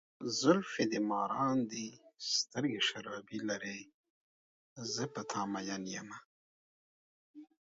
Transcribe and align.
زلفې 0.39 0.83
دې 0.91 0.99
مارانو 1.09 1.63
دي، 1.71 1.87
سترګې 2.35 2.81
شرابي 2.87 3.39
لارې، 3.47 3.79
زه 4.93 5.03
په 5.13 5.21
ته 5.29 5.39
ماين 5.53 5.83
یمه. 5.95 6.19